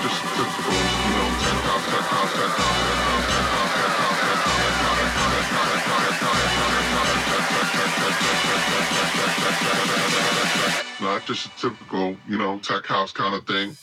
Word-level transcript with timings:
Life 0.00 0.08
just 11.26 11.46
a 11.46 11.50
typical, 11.58 12.16
you 12.26 12.38
know, 12.38 12.58
tech 12.60 12.86
house 12.86 13.12
kind 13.12 13.34
of 13.34 13.46
thing. 13.46 13.76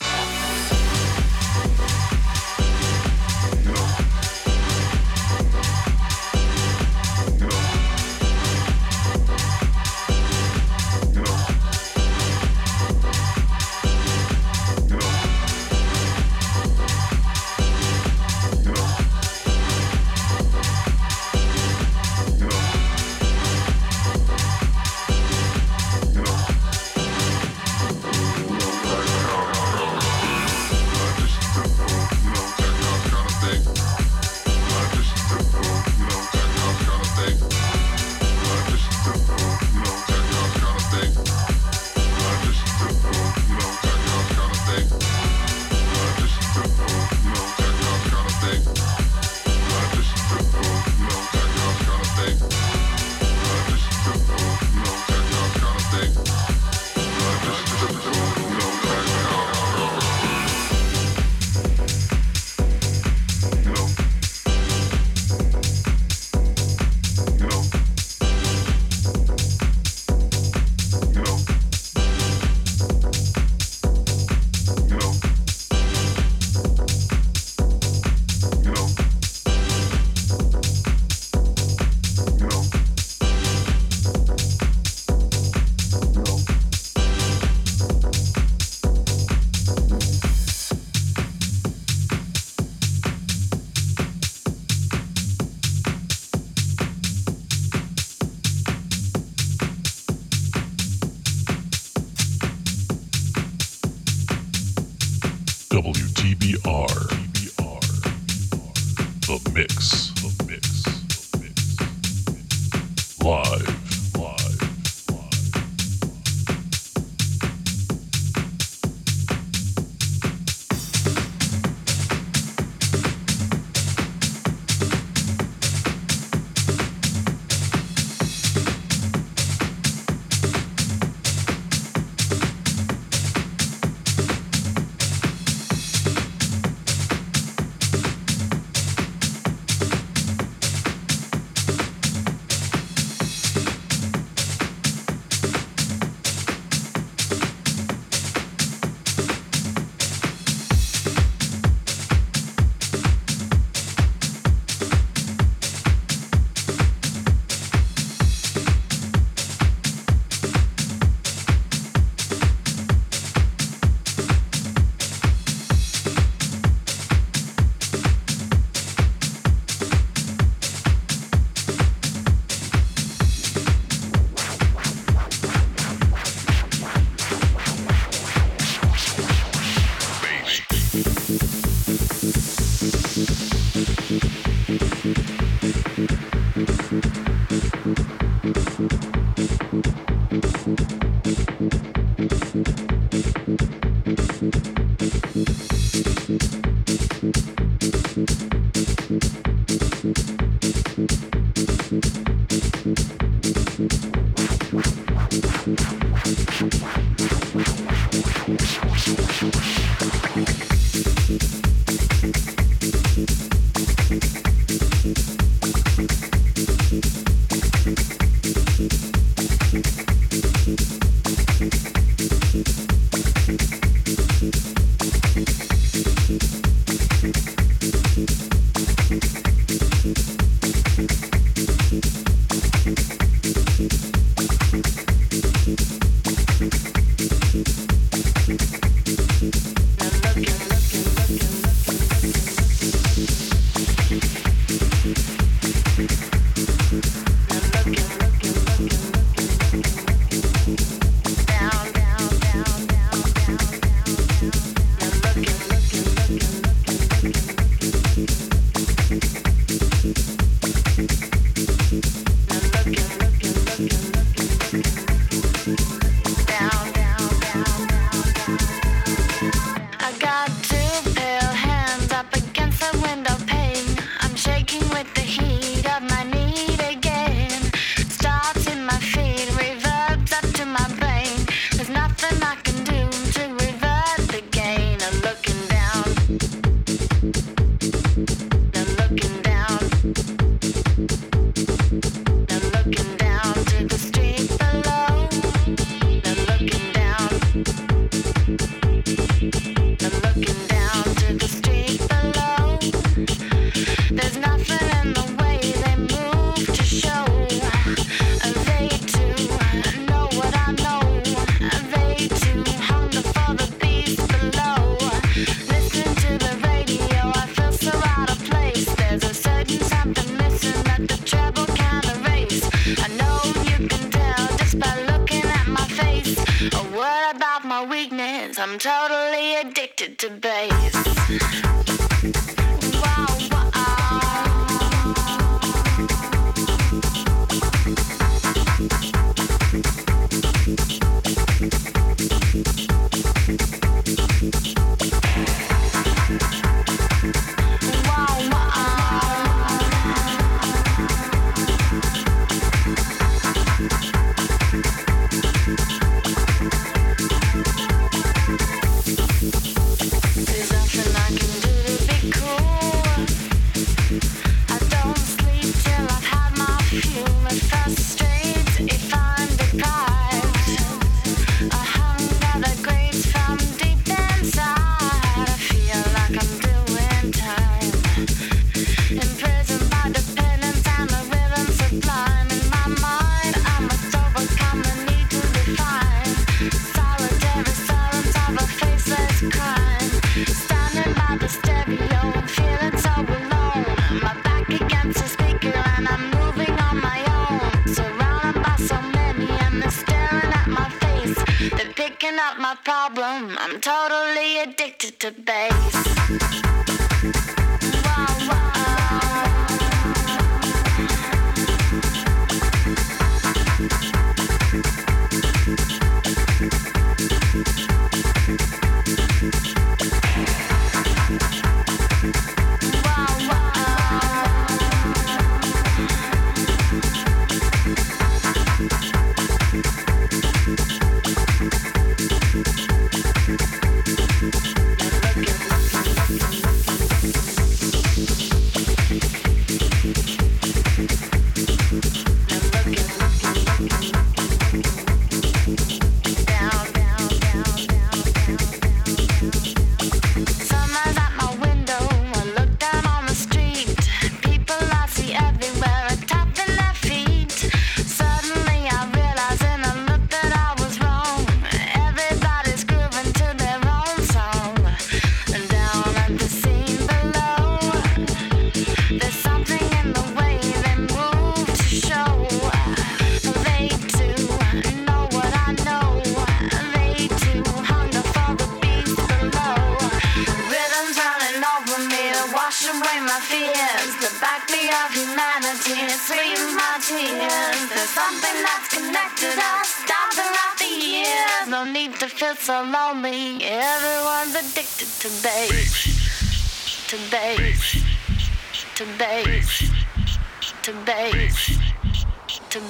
Addicted 330.00 330.18
to 330.18 330.47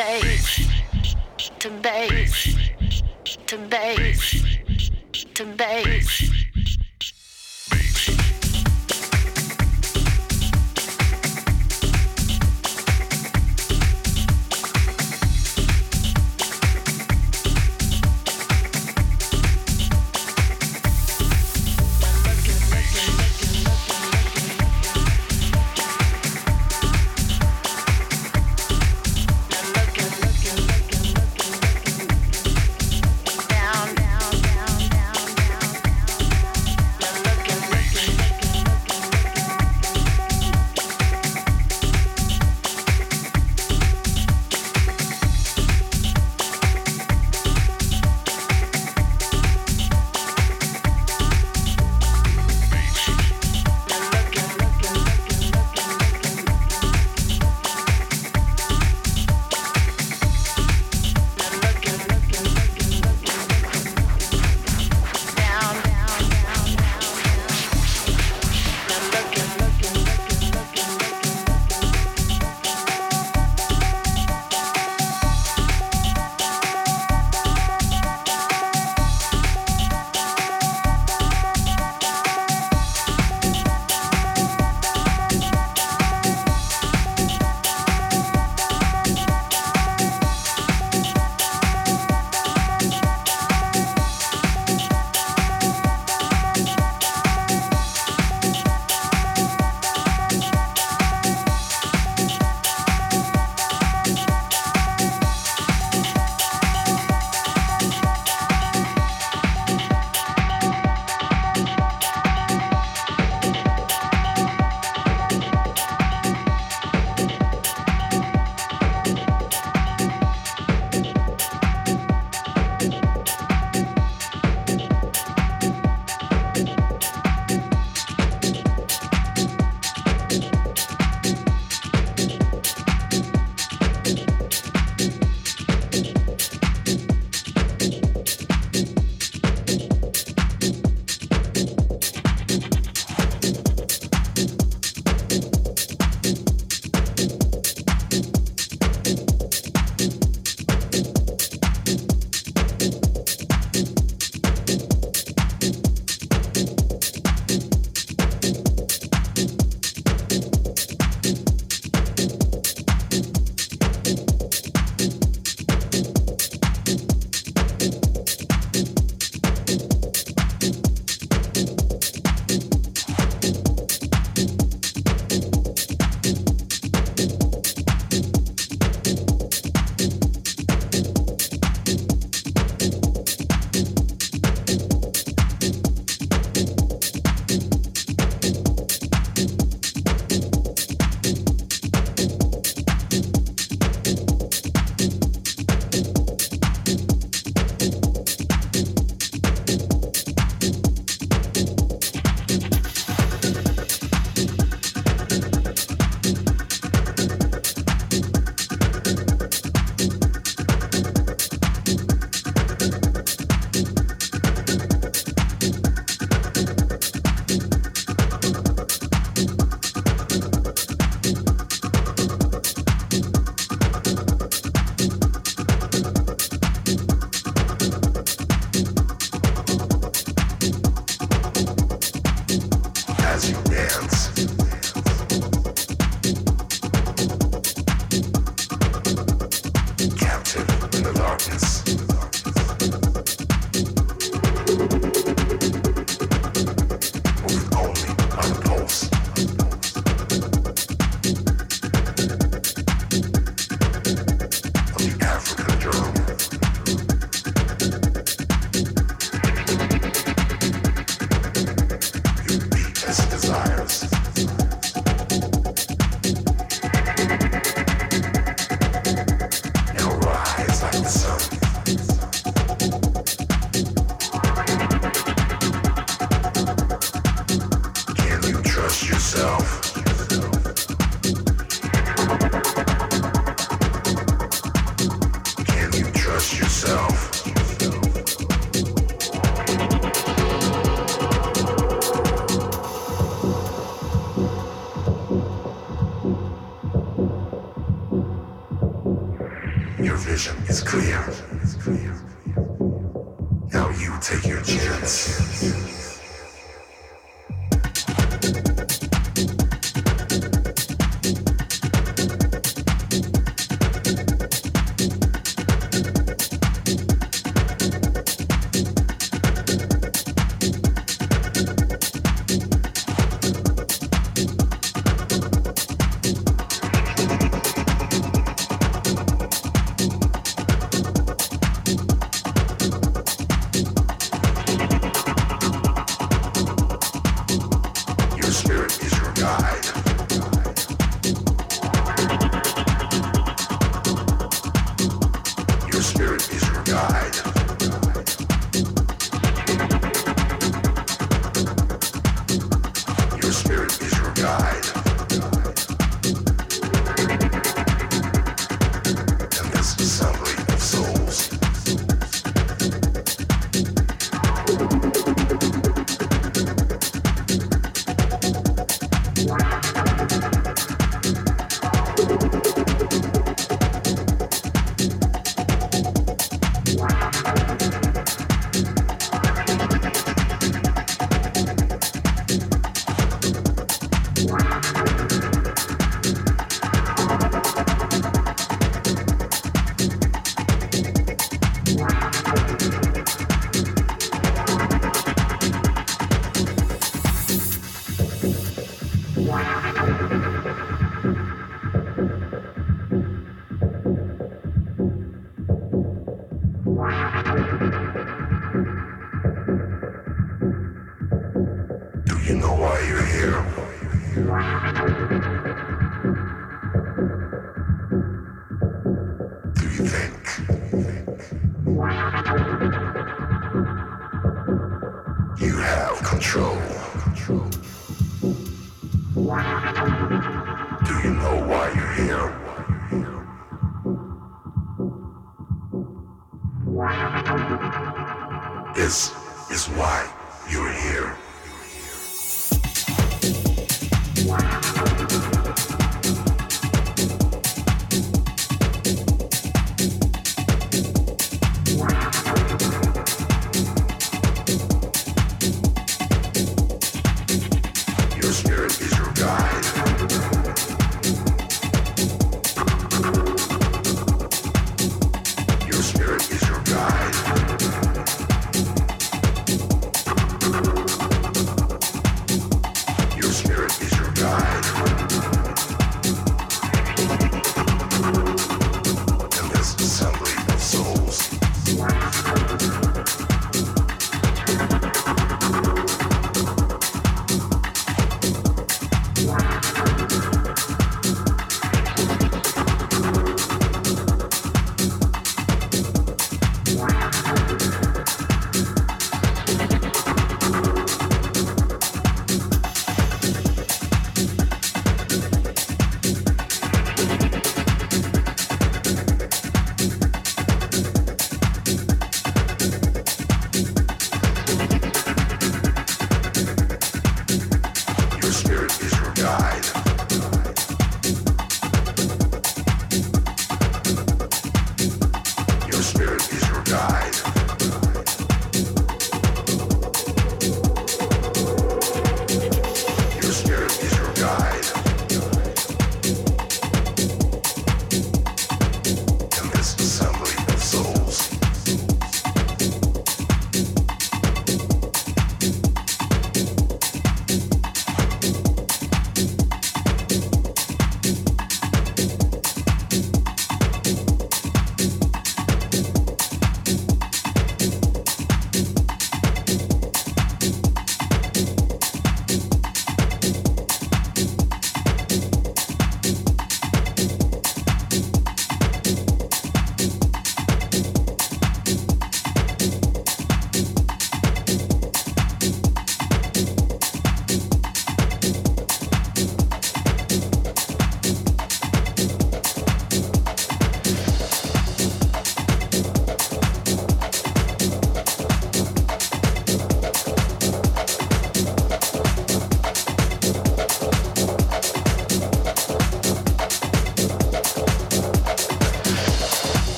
To 0.00 0.06
bass. 0.06 0.66
To 1.58 1.70
bass. 1.82 2.56
To 3.48 3.58
bass. 3.58 4.44
To 5.34 5.44
bass. 5.44 6.39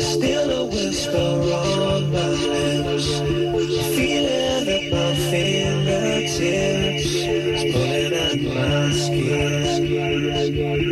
Still 0.00 0.50
a 0.50 0.64
whisper 0.66 1.16
on 1.16 2.12
my 2.12 2.28
lips. 2.28 3.08
Feeling. 3.96 4.90
Pulling 7.72 8.12
at 8.12 8.54
my 8.54 8.92
skin. 8.92 10.91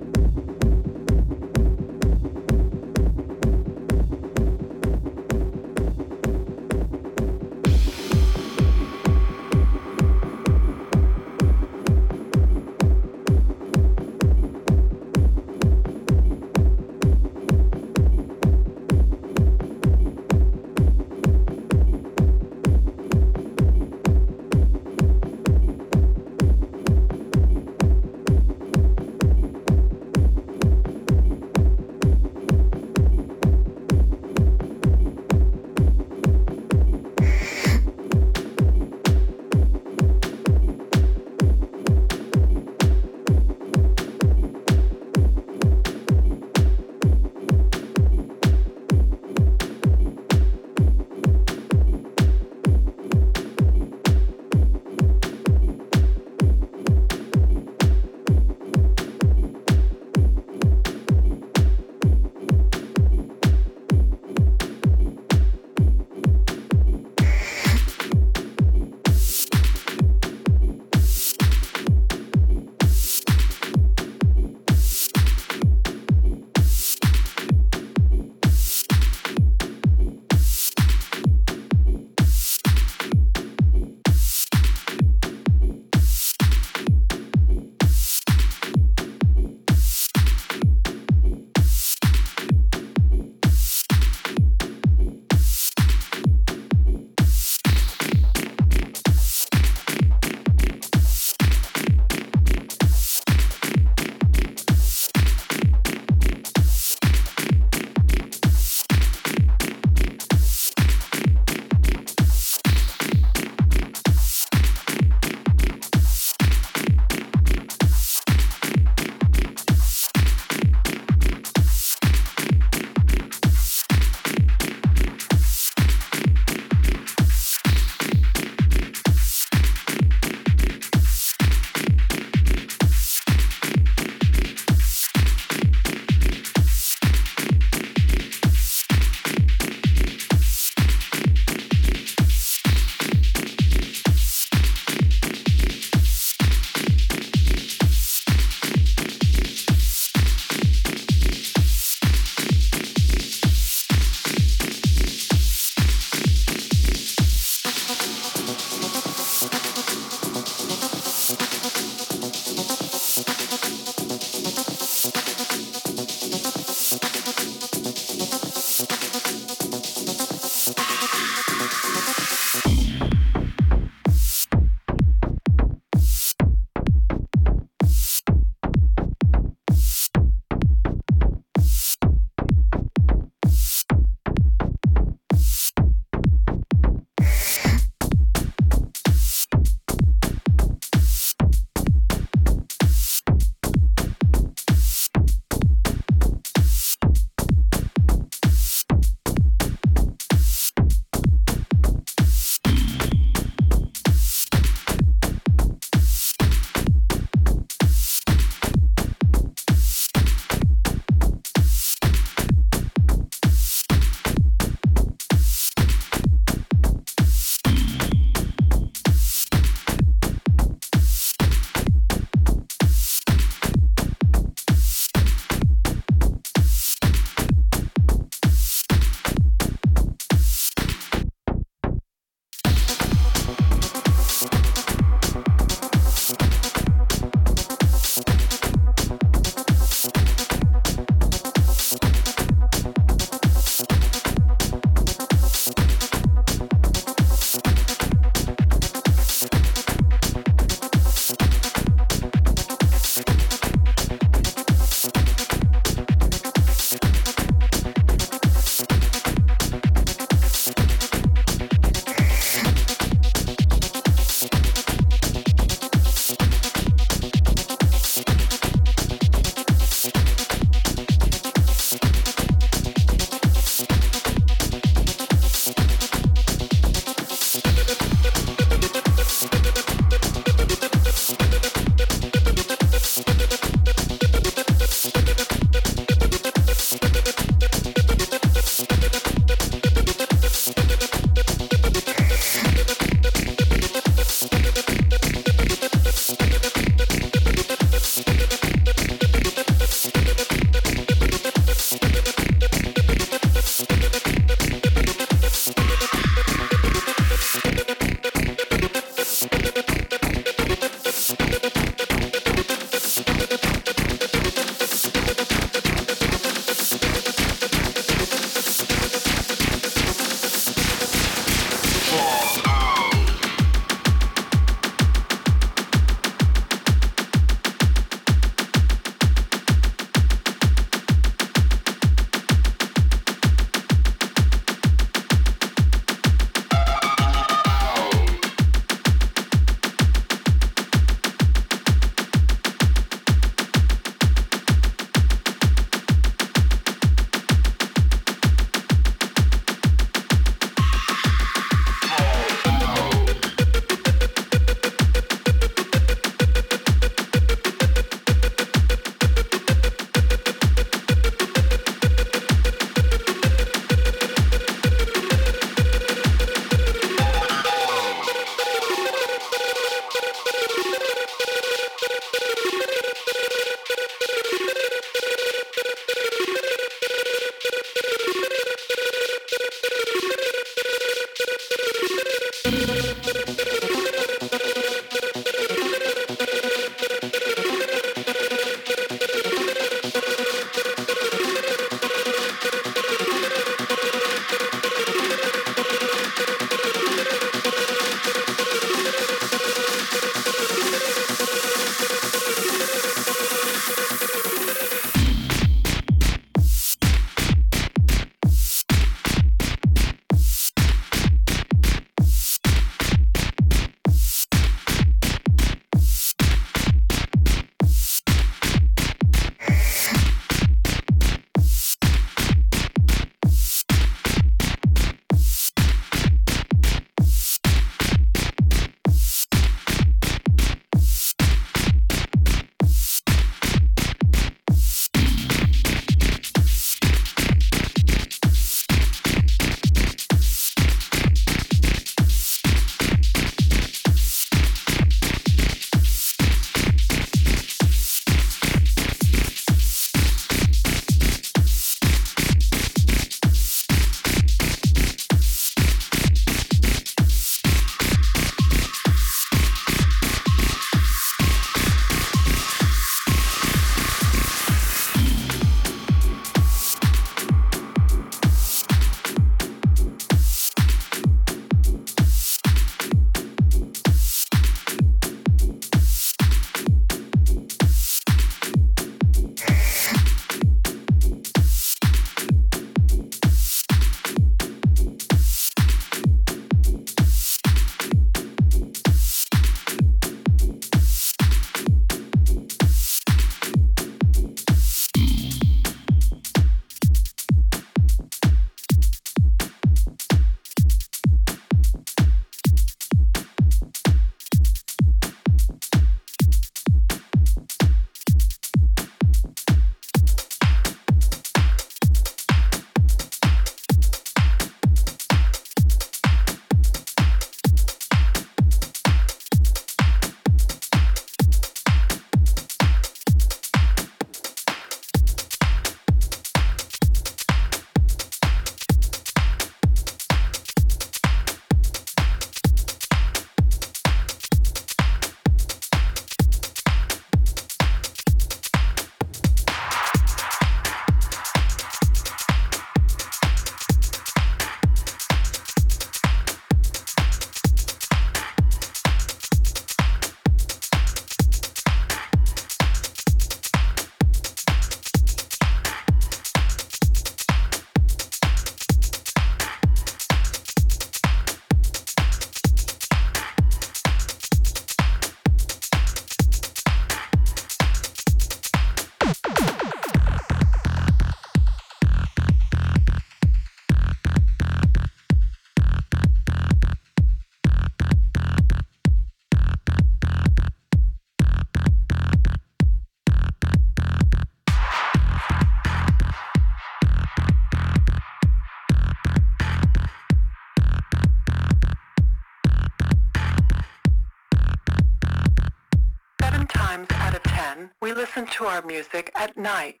To 598.46 598.66
our 598.66 598.82
music 598.82 599.32
at 599.34 599.56
night. 599.56 600.00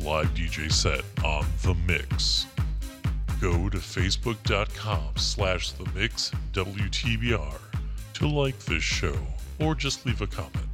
Live 0.00 0.28
DJ 0.34 0.70
set 0.70 1.02
on 1.24 1.46
The 1.62 1.74
Mix. 1.86 2.46
Go 3.40 3.70
to 3.70 3.78
facebook.com 3.78 5.16
slash 5.16 5.72
The 5.72 5.86
Mix 5.94 6.30
to 6.52 8.28
like 8.28 8.58
this 8.60 8.82
show 8.82 9.16
or 9.58 9.74
just 9.74 10.04
leave 10.04 10.20
a 10.20 10.26
comment. 10.26 10.66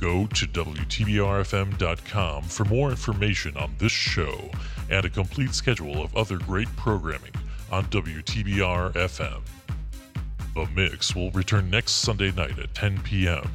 Go 0.00 0.26
to 0.26 0.46
WTBRFM.com 0.46 2.44
for 2.44 2.64
more 2.64 2.90
information 2.90 3.56
on 3.58 3.74
this 3.78 3.92
show 3.92 4.50
and 4.90 5.04
a 5.04 5.10
complete 5.10 5.54
schedule 5.54 6.02
of 6.02 6.16
other 6.16 6.38
great 6.38 6.74
programming 6.76 7.32
on 7.70 7.84
WTBR 7.86 8.92
FM. 8.94 9.42
The 10.54 10.66
Mix 10.74 11.14
will 11.14 11.30
return 11.32 11.68
next 11.68 11.92
Sunday 11.92 12.32
night 12.32 12.58
at 12.58 12.74
10 12.74 13.02
p.m. 13.02 13.50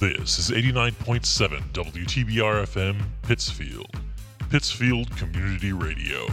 This 0.00 0.38
is 0.38 0.50
89.7 0.50 1.72
WTBR 1.72 2.62
FM 2.68 3.02
Pittsfield, 3.22 3.90
Pittsfield 4.48 5.10
Community 5.16 5.72
Radio. 5.72 6.28